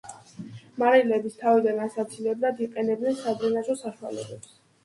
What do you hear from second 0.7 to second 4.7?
მარილების თავიდან ასაცილებლად იყენებენ სადრენაჟო საშუალებებს.